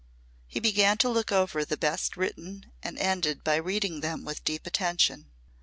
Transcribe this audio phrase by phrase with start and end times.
[0.47, 4.65] He began to look over the best written and ended by reading them with deep
[4.65, 5.29] attention.